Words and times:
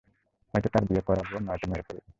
হয়তো 0.53 0.67
তার 0.73 0.83
বিয়ে 0.87 1.03
করাবো 1.07 1.35
নয়তো 1.39 1.65
মেরে 1.71 1.83
ফেলবো। 1.87 2.03